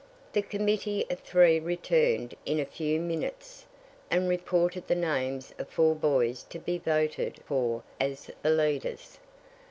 The 0.33 0.41
committee 0.41 1.05
of 1.11 1.19
three 1.19 1.59
returned 1.59 2.33
in 2.43 2.59
a 2.59 2.65
few 2.65 2.99
minutes, 2.99 3.67
and 4.09 4.27
reported 4.27 4.87
the 4.87 4.95
names 4.95 5.53
of 5.59 5.69
four 5.69 5.93
boys 5.93 6.41
to 6.49 6.57
be 6.57 6.79
voted 6.79 7.37
for 7.45 7.83
as 7.99 8.31
the 8.41 8.49
leaders. 8.49 9.19